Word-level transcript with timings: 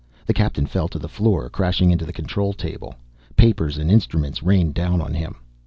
The 0.25 0.33
Captain 0.33 0.65
fell 0.65 0.87
to 0.87 0.97
the 0.97 1.07
floor, 1.07 1.47
crashing 1.47 1.91
into 1.91 2.07
the 2.07 2.11
control 2.11 2.53
table. 2.53 2.95
Papers 3.35 3.77
and 3.77 3.91
instruments 3.91 4.41
rained 4.41 4.73
down 4.73 4.99
on 4.99 5.13
him. 5.13 5.35